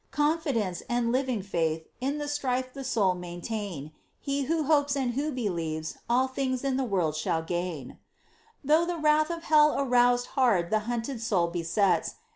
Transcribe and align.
Confidence 0.09 0.81
and 0.89 1.11
living 1.11 1.43
faith 1.43 1.85
In 1.99 2.17
the 2.17 2.27
strife 2.27 2.73
the 2.73 2.83
soul 2.83 3.13
maintain; 3.13 3.91
He 4.19 4.45
who 4.45 4.63
hopes 4.63 4.95
and 4.95 5.13
who 5.13 5.31
believes 5.31 5.99
All 6.09 6.27
things 6.27 6.63
in 6.63 6.75
the 6.77 6.85
end 6.91 7.13
shall 7.15 7.43
gain. 7.43 7.99
Though 8.63 8.83
the 8.83 8.97
wrath 8.97 9.29
of 9.29 9.43
hell 9.43 9.75
aroused 9.79 10.29
Hard 10.33 10.71
the 10.71 10.79
hunted 10.89 11.21
soul 11.21 11.49
besets. 11.49 12.15